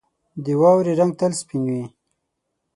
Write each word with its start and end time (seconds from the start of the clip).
•د 0.43 0.45
واورې 0.61 0.93
رنګ 0.99 1.11
تل 1.19 1.31
سپین 1.41 1.63
وي. 1.71 1.83